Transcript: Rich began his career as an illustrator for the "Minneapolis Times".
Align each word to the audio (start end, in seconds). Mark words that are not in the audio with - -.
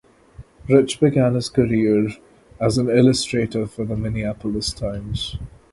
Rich 0.67 0.99
began 0.99 1.35
his 1.35 1.47
career 1.47 2.07
as 2.59 2.79
an 2.79 2.89
illustrator 2.89 3.67
for 3.67 3.85
the 3.85 3.95
"Minneapolis 3.95 4.73
Times". 4.73 5.37